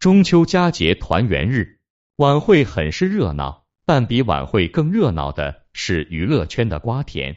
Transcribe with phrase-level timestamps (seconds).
[0.00, 1.78] 中秋佳节团圆日，
[2.16, 7.36] 晚会很是热闹，但比晚会更热闹的是娱乐圈的瓜田。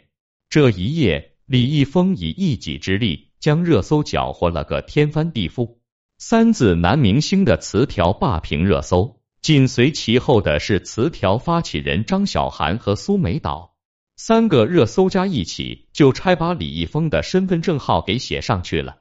[0.50, 5.80] 这一夜，李易峰以一己之力将热搜搅和了个天翻地覆，
[6.18, 13.76] 三字男明星的词条霸屏热搜，紧随其后的是词条发起人张小涵和苏梅岛，
[14.16, 19.00] 三个热搜加一起，就差把李易峰的身份证号给写上去了。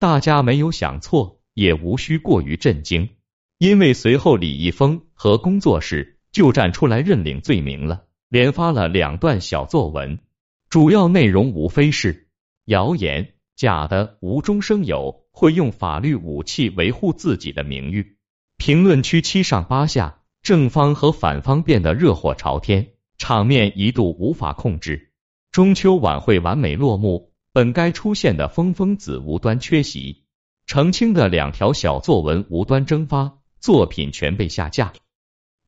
[0.00, 1.43] 大家没有想错。
[1.54, 3.08] 也无需过于震惊，
[3.58, 10.18] 因为随后李易峰和工作室就站出来认领罪名了，连发了两段小作文，
[10.68, 12.28] 主要内容无非是
[12.66, 18.16] 谣言、假的、无中生有，会用法律武器维护自己的名誉。
[18.56, 25.12] 评论区七上八下，正方和反方变得热火朝天，场面一度无法控制。
[25.52, 30.23] 中秋晚会完美落幕，本该出现的疯疯子无端缺席。
[30.66, 34.92] 澄清的两条小作文无端蒸发，作品全被下架。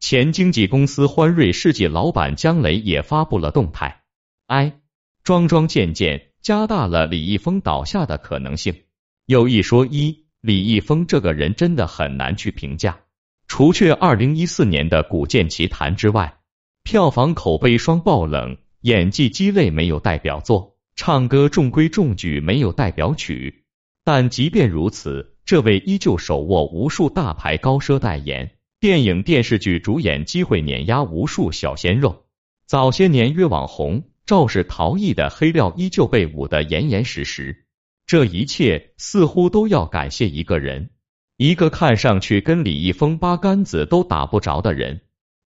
[0.00, 4.02] 前经纪公司欢瑞世纪老板姜雷也发布了动态，
[4.46, 4.80] 哎，
[5.22, 8.84] 桩桩件件加大了李易峰倒下的可能性。
[9.26, 13.00] 有一说一，李易峰这个人真的很难去评价。
[13.48, 16.38] 除却二零一四年的《古剑奇谭》之外，
[16.82, 23.65] 票房口碑双爆冷，演技鸡肋没有代表作，唱歌中规中矩没有代表曲。
[24.06, 32.24] 但即便如此，这位依旧手握无数大牌高奢代言、电影电视剧主演机会，碾压无数小鲜肉。
[32.68, 37.66] 早些年约网红、肇事逃逸的黑料依旧被捂得严严实实。
[38.06, 40.90] 这一切似乎都要感谢一个人，
[41.36, 45.00] 一个看上去跟李易峰八竿子都打不着的人。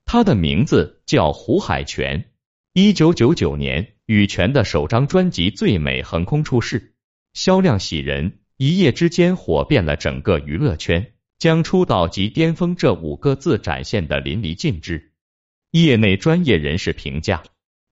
[0.05, 2.27] 他的名字叫胡海泉。
[2.75, 6.93] 一九九九年，羽泉的首张专辑《最美》横空出世，
[7.33, 8.40] 销量喜人。
[8.63, 15.15] 一夜之间火遍了整个娱乐圈，将出道即巅峰这五个字展现的淋漓尽致。
[15.71, 17.43] 业内专业人士评价，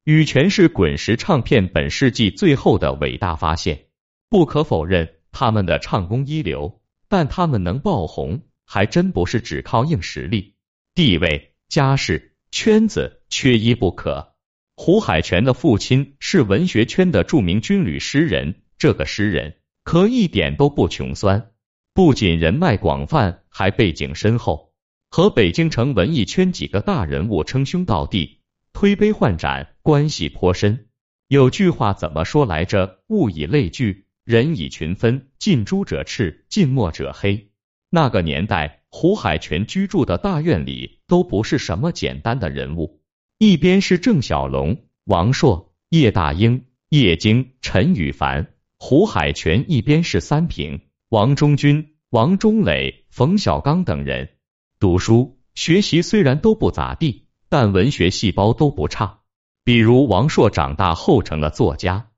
[0.05, 3.87] 羽泉是滚石唱片本世纪最后的伟大发现。
[4.29, 10.57] 不可否认，他们的唱功一流，但他们能爆红，还真不是只靠硬实力、
[10.95, 14.35] 地位、家世、圈子，缺一不可。
[14.77, 19.55] 胡海泉的父亲是文学圈的著名军旅诗人，这个诗人。
[19.91, 21.53] 可一点都不穷酸，
[21.95, 24.75] 不仅人脉广泛，还背景深厚，
[25.09, 28.43] 和北京城文艺圈几个大人物称兄道弟，
[28.75, 30.89] 推杯换盏，关系颇深。
[31.29, 32.99] 有句话怎么说来着？
[33.09, 37.49] 物以类聚，人以群分，近朱者赤，近墨者黑。
[37.89, 43.01] 那个年代，胡海泉居住的大院里都不是什么简单的人物，
[43.39, 48.49] 一边是郑晓龙、王朔、叶大鹰、叶京、陈羽凡。
[48.81, 54.31] 胡海泉一边是三平、王中军、王中磊、冯小刚等人，
[54.79, 59.19] 读书学习虽然都不咋地，但文学细胞都不差。
[59.65, 62.11] 比如王朔长大后成了作家，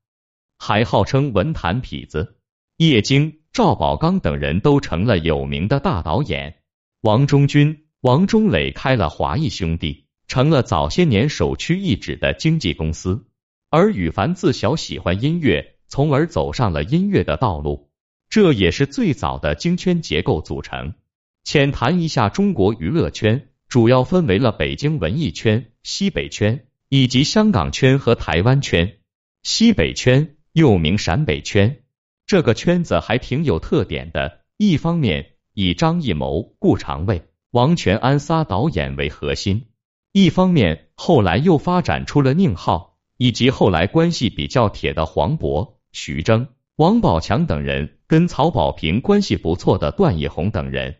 [0.58, 2.34] 还号称文坛痞子；
[2.76, 6.58] 叶京、赵宝刚等人都成了有名的大导演。
[7.00, 13.26] 王中军、王中磊开了华谊兄弟，成了早些年首屈一指的经纪公司。
[13.70, 15.76] 而羽凡自小喜欢音乐。
[15.90, 17.90] 从而走上了音乐的道路，
[18.28, 20.94] 这也是最早的京圈结构组成。
[21.42, 28.98] 浅谈一下中国娱乐圈，主要分为了北京文艺圈、西北圈以及香港圈和台湾圈。
[29.42, 31.82] 西北圈又名陕北圈，
[32.24, 34.42] 这个圈子还挺有特点的。
[34.58, 39.66] 一方面以张艺谋、顾长卫、王全安仨导演为核心，
[40.12, 45.79] 一方面后来又发展出了宁浩以及后来关系比较铁的黄渤。
[45.92, 50.96] 徐峥、王宝强等人跟曹保平关系不错的段奕宏等人，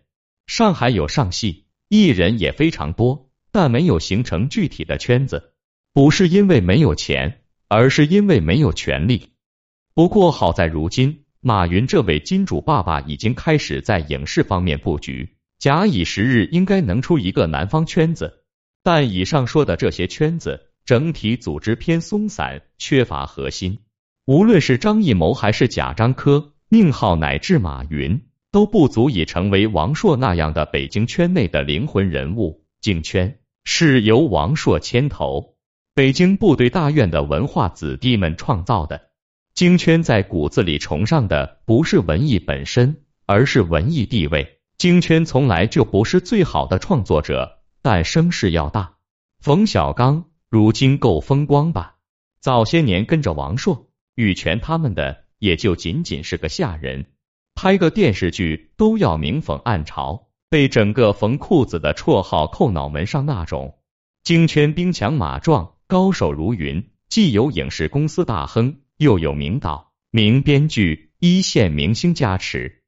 [0.46, 5.52] 上海有上戏，艺人也非常多，但没有形成具体的圈子，
[5.92, 9.32] 不是因为没有钱，而是因为没有权利。
[9.94, 18.44] 不过好在如今，马云这位金主爸爸已经开始在影视方面布局，假以时日，应该能出一个南方圈子。
[18.82, 23.78] 但以上说的这些圈子，整体组织偏松散，缺乏核心。
[24.26, 28.22] 无论是张艺谋还是贾樟柯、宁浩乃至马云，
[28.52, 32.64] 都不足以成为王朔那样的北京圈内的灵魂人物。
[32.80, 35.56] 京圈是由王朔牵头，
[35.94, 39.10] 北京部队大院的文化子弟们创造的。
[39.52, 44.60] 京圈在骨子里崇尚的不是文艺本身，而是文艺地位。
[44.78, 48.94] 京圈从来就不是最好的创作者，但声势要大。
[49.40, 51.96] 冯小刚如今够风光吧？
[52.40, 53.89] 早些年跟着王朔。
[54.14, 57.06] 羽泉他们的也就仅仅是个下人，
[57.54, 63.78] 拍个电视剧都要明讽暗嘲，被整个缝裤子的绰号扣脑门上那种。
[64.22, 72.82] 京圈兵强马壮，高手如云，既有影视公司大亨，又有名导、名编剧、一线明星加持，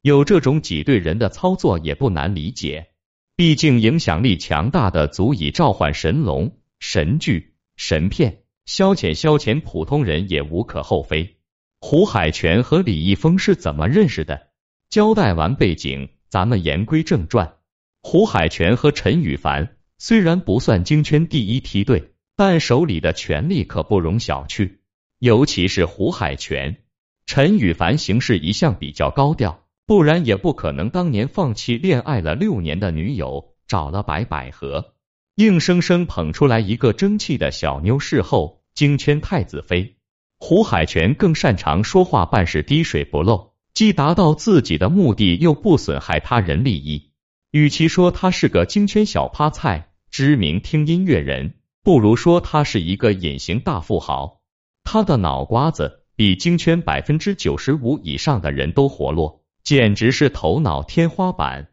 [0.00, 2.88] 有这种挤兑人的操作也不难理解。
[3.36, 11.36] 毕竟影响力强大的，足以召唤神龙、神剧、神片，消遣消遣普通人也无可厚非。
[11.80, 14.48] 胡海泉和李易峰是怎么认识的？
[14.88, 17.54] 交代完背景，咱们言归正传。
[18.02, 19.76] 胡海泉和陈羽凡。
[20.02, 24.78] 虽然不算京圈第一梯队，但手里的权力可不容小觑。
[25.18, 26.78] 尤其是胡海泉、
[27.26, 34.94] 陈羽凡行事一向比较高调，不然也不可能当年放弃恋爱了六年的女友，找了白百合，
[35.40, 39.96] 硬生生捧出来一个争气的小妞侍候京圈太子妃。
[40.38, 47.12] 胡海泉更擅长说话办事滴水不漏，既达到自己的目的，又不损害他人利益。
[47.52, 54.42] 与其说他是个京圈小趴菜，知名听音乐人，不如说他是一个隐形大富豪。
[54.84, 61.68] 他的脑瓜子比京圈百分之九十五以上的人都活络，简直是头脑天花板。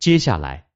[0.00, 0.66] 接下来，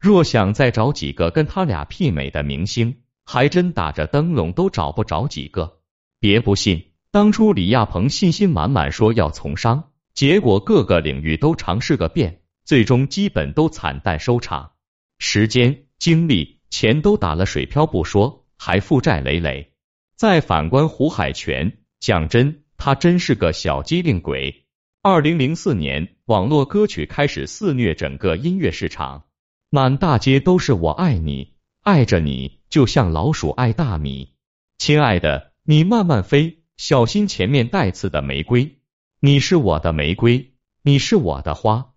[0.00, 5.80] 若想再找几个跟他俩媲美的明星，还真打着灯笼都找不着几个。
[6.18, 14.72] 别不信，当初李亚鹏信心满满说要从商，结果各个领域都尝试个遍，最终基本都惨淡收场。
[15.18, 16.58] 时间、精力。
[16.70, 19.72] 钱都打了水漂不说，还负债累累。
[20.14, 24.68] 再反观胡海泉，讲真，他真是个小机灵鬼。
[25.02, 29.24] 二零零四年，网络歌曲开始肆虐整个音乐市场，
[29.72, 34.34] 满大街都是我爱你，爱着你，就像老鼠爱大米。
[34.78, 38.80] 亲爱的，你慢慢飞，小心前面带刺的玫瑰。
[39.20, 41.92] 你是我的玫瑰，你是我的花，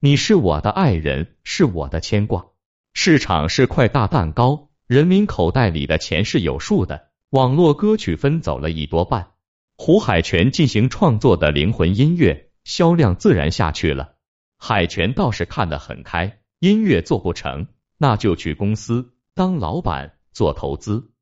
[0.00, 2.46] 你是我的爱人，是我的牵挂。
[2.94, 7.08] 市场是块大蛋糕，人民口袋里的钱是有数的。
[7.28, 9.32] 网络歌曲分走了一多半，
[9.76, 14.14] 胡海泉进行创作的灵魂音乐销量自然下去了。
[14.56, 17.68] 海泉倒是看得很开，音乐做不成，
[17.98, 21.12] 那就去公司当老板做投资。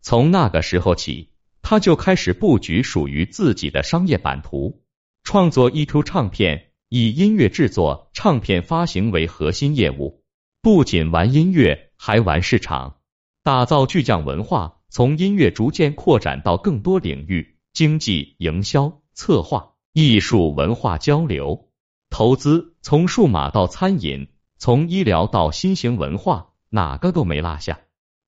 [0.00, 1.30] 从那个时候起，
[1.60, 4.82] 他就开始布局属于自己的商业版图，
[5.24, 10.24] 创作一出唱片，以音乐制作、唱片发行为核心业务。
[10.62, 13.00] 不仅玩音乐，还玩市场，
[13.42, 21.68] 打造巨匠文化，从音乐逐渐扩展到更多领域，经济、营销、策划、艺术、文化交流、
[22.08, 27.78] 投资，从数码到餐饮，从医疗到新型文化，哪个都没落下。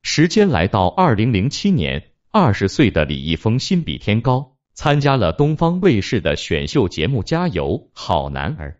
[0.02, 8.70] 时间来到二零零七年，二十岁的李易峰心比天高，参加了东方卫视的选秀节目《加油好男儿》。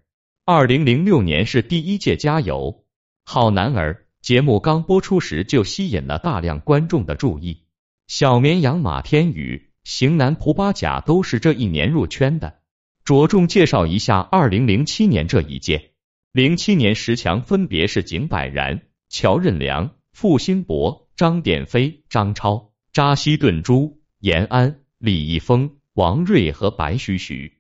[0.47, 2.77] 二零零六年是第一届《加油》。
[3.25, 7.65] 好男儿节目刚播出时就吸引了大量观众的注意，
[8.07, 12.61] 小绵羊马天宇、型男蒲巴甲都是这一年入圈的。
[13.05, 15.90] 着重介绍一下二零零七年这一届，
[16.33, 27.59] 零七年十强分别是井柏然、乔任梁、付辛博、张典飞、张超、扎西顿珠、延安、李易峰、王瑞和白徐徐，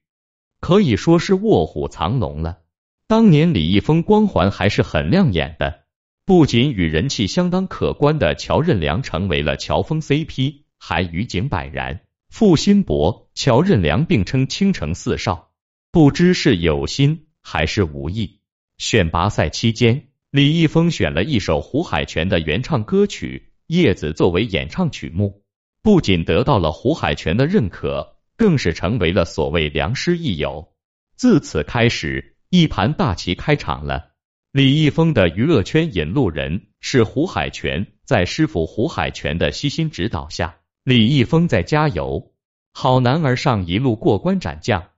[0.60, 2.60] 可以说是卧虎藏龙了。
[3.08, 5.86] 当年李易峰光环还是很亮眼的，
[6.24, 15.50] 不仅与人气相当可观的乔任梁成为了乔峰 CP，还与井柏然、付辛博、乔任梁并称倾城四少。
[15.90, 18.38] 不知是有心还是无意，
[18.80, 25.42] 选拔赛期间，李易峰选了一首胡海泉的原唱歌曲《叶子》作为演唱曲目，
[25.82, 30.72] 不仅得到了胡海泉的认可，更是成为了所谓良师益友。
[31.14, 32.38] 自此开始。
[32.48, 34.12] 一盘大棋开场了。
[34.50, 42.32] 李易峰的娱乐圈引路人是胡海泉，在师傅胡海泉的悉心指导下，李易峰在加油
[42.72, 44.88] 好男儿上一路过关斩将，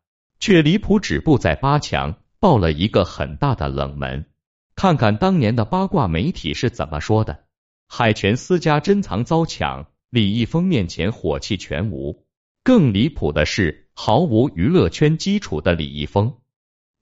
[0.41, 4.27] 却离谱止步在八强，爆了一个很大的冷门。
[4.75, 7.45] 看看当年的八卦媒体是怎么说的：
[7.87, 12.27] 海泉私家珍藏遭抢，李易峰面前火气全无。
[12.65, 16.35] 更离谱的是，毫无娱乐圈基础的李易峰。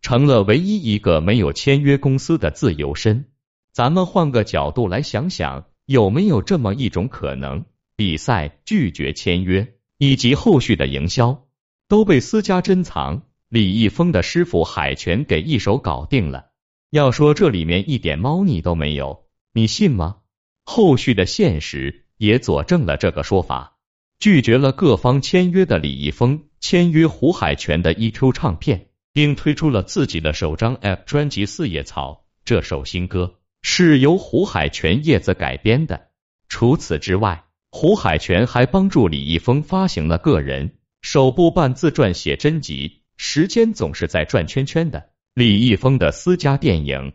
[0.03, 3.25] 成了唯一一个没有签约公司的自由身。
[3.73, 7.65] 咱们换个角度来想想，有没有这么一种可能：
[7.97, 11.47] 比赛拒绝签约，以及后续的营销
[11.89, 16.47] 都被私家珍藏，李易峰的师傅海泉给一手搞定了。
[16.89, 20.17] 要说这里面一点猫腻都没有，你信吗？
[20.65, 23.77] 后续的现实也佐证了这个说法。
[24.19, 28.87] 拒绝了各方签约的李易峰，签约胡海泉的 EQ 唱片。
[29.13, 36.09] 并推出了自己的首张 App 专辑《四叶草》，这首新歌是由胡海泉叶子改编的。
[36.49, 42.89] 除此之外，胡海泉还帮助李易峰发行了个人首部半自传写真集
[43.23, 47.13] 《时间总是在转圈圈》的李易峰的私家电影。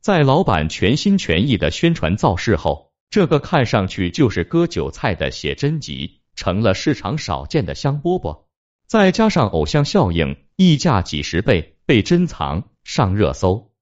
[0.00, 8.44] 在老板全心全意的宣传造势后，这个看上去就是割韭菜的写真集，成了市场少见的香饽饽。
[8.86, 13.72] 再加上偶像效应，溢价几十倍，被珍藏上热搜，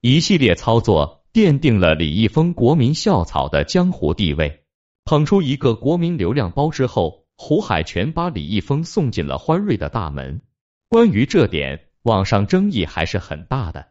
[0.00, 4.62] 一系列操作奠定了李易峰国民校草的江湖地位。
[5.04, 10.40] 捧出一个国民流量包之后，胡海泉把李易峰送进了欢瑞的大门。
[10.90, 13.88] 关于这点，网上争议还是很大的。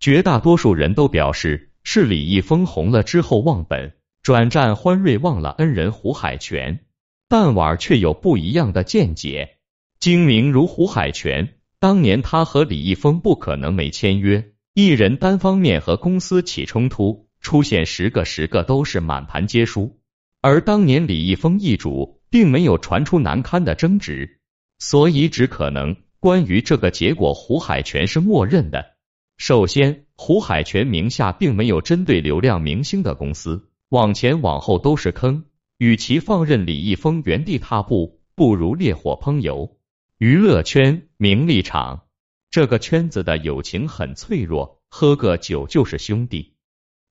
[0.00, 3.92] 绝大多数人都表示是李易峰红了之后忘本，
[4.22, 6.80] 转战欢瑞忘了恩人胡海泉。
[7.28, 9.58] 但婉儿却有不一样的见解。
[10.00, 20.00] 精明如胡海泉，当年他和李易峰不可能没签约，艺人单方面和公司起冲突，出现十个十个都是满盘皆输。
[20.40, 24.40] 而当年李易峰易主，并没有传出难堪的争执，
[24.80, 28.94] 所以只可能关于这个结果，胡海泉是默认的。
[29.38, 35.44] 首先，胡海泉名下并没有针对流量明星的公司，往前往后都是坑。
[35.78, 39.78] 与其放任李易峰原地踏步，不如烈火烹油。
[40.18, 42.02] 娱乐圈、名利场
[42.50, 46.52] 这个圈子的友情很脆弱，喝个酒就是兄弟，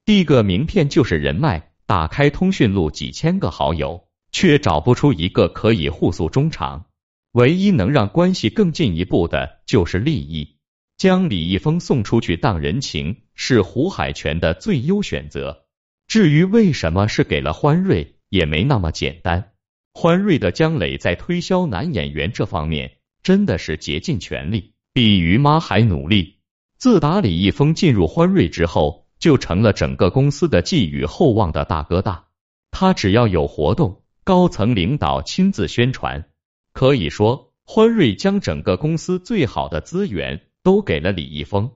[0.05, 1.71] 递个名片就是人脉。
[1.87, 6.85] 打开通讯录，几千个好友，却找不出一个可以互诉衷肠。
[7.31, 10.57] 唯一能让关系更进一步的，就是利益。
[10.97, 15.65] 将李易峰送出去当人情，是胡海泉的最优选择。
[16.07, 19.51] 至于为什么是给了欢瑞，也没那么简单。
[19.93, 26.39] 欢瑞的姜磊在推销男演员这方面，真的是竭尽全力，比于妈还努力。
[26.77, 29.07] 自打李易峰进入欢瑞之后。
[29.19, 32.27] 就成了整个公司的寄予厚望的大哥大。
[32.71, 36.29] 他只要有活动，高层领导亲自宣传。
[36.73, 41.71] 可以说，欢瑞将整个公司最好的资源都给了李易峰。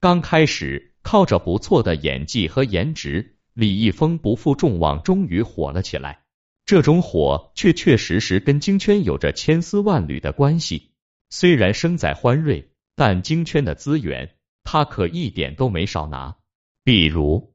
[0.00, 6.24] 刚开始靠着不错的演技和颜值，李易峰不负众望，终于火了起来。
[6.66, 10.92] 这种火确确实实跟京圈有着千丝万缕的关系。
[11.30, 16.36] 虽然生在欢瑞，但京圈的资源他可一点都没少拿。
[16.84, 17.54] 比如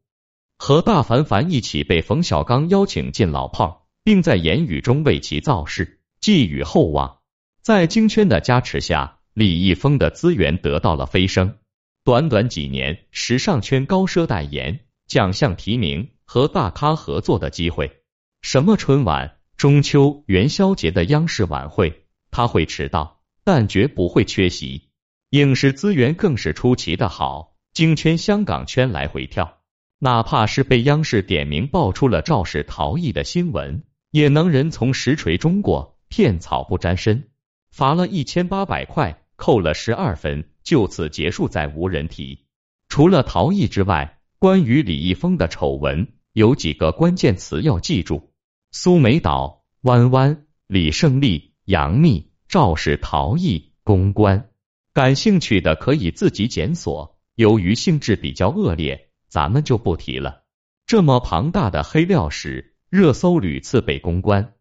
[0.57, 7.17] 和大凡凡一起被冯小刚邀请进老炮，并在言语中为其造势，寄予厚望。
[7.61, 11.57] 在京圈的加持下，李易峰的资源得到了飞升。
[12.05, 17.91] 短短几年，时尚圈高奢代言、奖项提名和大咖合作的机会，
[18.41, 24.91] 什么春晚、中秋、元宵节的央视晚会，他会迟到，但绝不会缺席。
[25.31, 27.57] 影视资源更是出奇的好。
[27.73, 29.57] 京圈、香港圈来回跳，
[29.99, 37.31] 哪怕是被央视点名爆出了肇事逃逸的新闻，也能人从实锤中过，片草不沾身，
[37.71, 42.45] 罚了一千八百块，扣了十二分，就此结束，再无人提。
[42.87, 48.31] 除了逃逸之外，关于李易峰的丑闻有几个关键词要记住：
[48.69, 54.51] 苏梅岛、弯弯、李胜利、杨幂、肇事逃逸、公关。
[54.93, 57.19] 感兴趣的可以自己检索。
[57.33, 60.43] 由于性质比较恶劣，咱们就不提了。
[60.85, 64.53] 这么庞大的黑料史，热搜屡次被公关。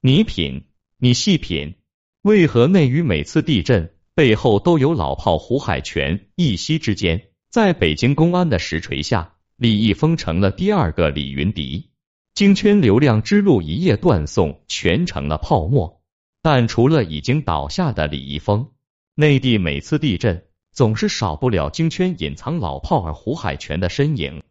[0.00, 0.64] 你品，
[0.98, 1.74] 你细品，
[2.22, 6.28] 为何内娱每次地震背后都有老炮胡海泉？
[6.36, 11.90] 一夕之间，在北京公安的实锤下，李易峰成了第二个李云迪。
[12.32, 16.00] 京圈流量之路一夜断送，全成了泡沫。
[16.40, 18.70] 但除了已经倒下的李易峰，
[19.14, 20.44] 内地每次地震。
[20.72, 24.42] 总是少不了京圈隐藏老炮儿胡海泉的身影，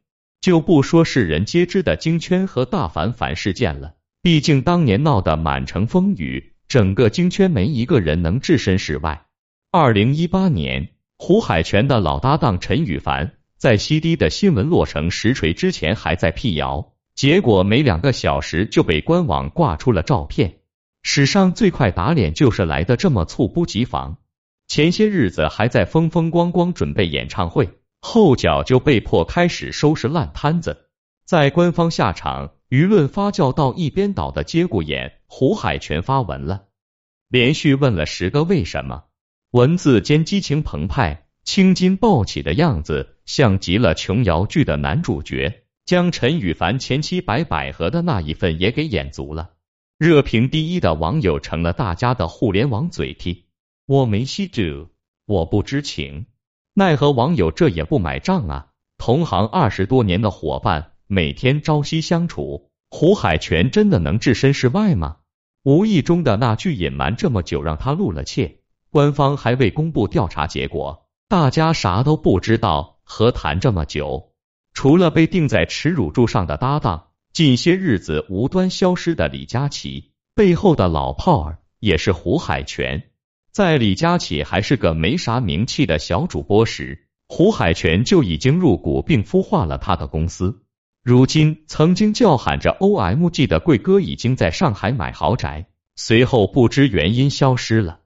[0.41, 3.94] 就不说世人皆知的京圈和大凡凡事件了。
[4.25, 9.27] 毕竟当年闹得满城风雨，整个京圈没一个人能置身事外。
[9.69, 10.89] 二零一八年，
[11.19, 20.55] 胡海泉的老搭档陈羽凡在西堤的新闻落成实锤之前还在辟谣，结果没两个小时就被官网挂出了照片。
[21.03, 24.17] 史上最快打脸就是来的这么猝不及防。
[24.67, 27.69] 前些日子还在风风光光准备演唱会，
[28.01, 30.89] 后脚就被迫开始收拾烂摊子。
[31.27, 36.65] 在官方下场，舆论发酵到一边倒的节骨眼，胡海泉发文了，
[37.29, 39.03] 连续问了十个为什么，
[39.51, 49.51] 文字间激情澎湃，青筋暴起的样子，像极了琼瑶剧的男主角，将陈羽凡前妻白百合的那一份也给演足了。
[49.97, 53.45] 热评第一的网友成了大家的互联网嘴替。
[53.85, 54.89] 我没吸者，
[55.25, 56.25] 我不知情。
[56.73, 58.67] 奈何网友这也不买账啊！
[58.97, 65.17] 同行二十多年的伙伴，每天朝夕相处，胡海泉真的能置身事外吗？
[65.63, 68.61] 无意中的那句隐瞒这么久，让他露了怯。
[68.89, 72.99] 官方还未公布调查结果，大家啥都不知道。
[73.03, 74.31] 何谈这么久？
[74.73, 83.11] 除了被钉在耻辱柱上的搭档，近些日子无端消失的李佳琦，背后的老炮儿也是胡海泉。
[83.51, 90.63] 在李佳琦还是个没啥名气的小主播时，胡海泉就已经入股并孵化了他的公司。
[91.05, 97.99] 如今，曾经叫喊着 OMG 的贵哥已经在上海买豪宅，随后不知原因消失了，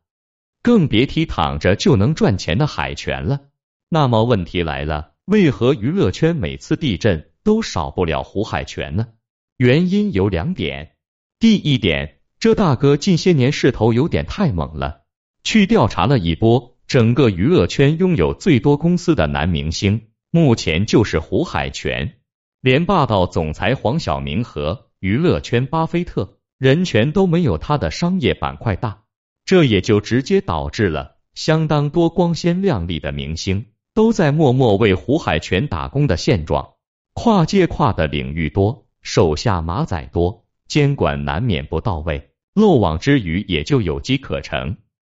[0.62, 3.40] 更别提躺着就能赚钱的海泉了。
[3.88, 9.08] 那么问题来了，为何娱乐圈每次地震都少不了胡海泉呢？
[9.56, 10.98] 原因有两点。
[11.40, 15.04] 第一点，这大哥近些年势头有点太猛了。
[15.46, 22.19] 去调查了一波，整个娱乐圈拥有最多公司的男明星，目前就是胡海泉。
[22.62, 29.04] 连霸道总裁黄晓明和娱乐圈巴菲特人权都没有他的商业板块大，
[29.46, 33.66] 这也就直接导致了相当多光鲜亮丽的明星。
[33.96, 36.76] 都在默默为胡海泉打工的现状，
[37.14, 44.78] 跨界跨的领域多，手下马仔多，监管难免不到位，漏网之鱼也就有机可乘。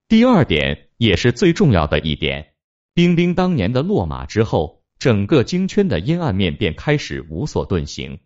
[0.08, 2.54] 第二点也是最重要的一点，
[2.94, 8.18] 冰冰当年的落马之后，整个京圈的阴暗面便开始无所遁形，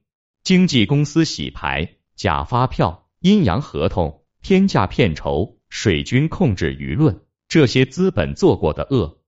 [0.43, 9.21] 经纪公司洗牌、假发票、阴阳合同、天价片酬、水军控制舆论，这些资本做过的恶。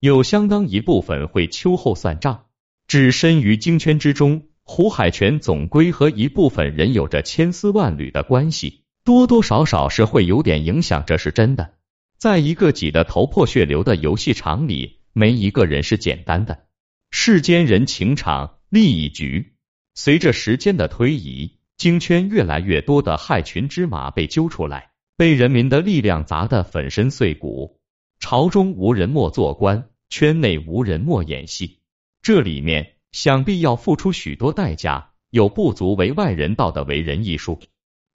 [0.00, 2.44] 有相当一部分会秋后算账。
[2.86, 11.72] 置身于京圈之中，胡海泉总归和一部分人有着千丝万缕的关系，多多少少是会有点影响，这是真的。
[12.18, 16.66] 在一个挤得头破血流的游戏场里，没一个人是简单的。
[17.14, 19.54] 世间人情场，利益局。
[19.94, 27.78] 随着时间的推移，京圈越来越多的害群之马被揪出来，被人民的力量砸得粉身碎骨。
[28.18, 29.88] 朝中无人莫做官。
[30.08, 31.78] 圈内无人莫演戏，
[32.20, 37.60] 这里面想必要付出许多代价，有不足为外人道的为人艺术。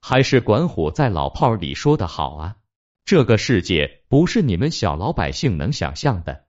[0.00, 2.56] 还是管虎在老炮里说的好啊，
[3.04, 6.44] 这个世界不是你们小老百姓能想象的。